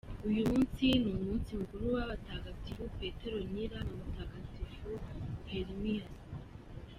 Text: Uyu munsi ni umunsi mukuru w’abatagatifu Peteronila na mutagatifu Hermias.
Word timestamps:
Uyu 0.29 0.41
munsi 0.49 0.83
ni 1.01 1.09
umunsi 1.17 1.49
mukuru 1.59 1.83
w’abatagatifu 1.95 2.81
Peteronila 2.99 3.77
na 3.87 3.93
mutagatifu 3.99 4.89
Hermias. 5.51 6.13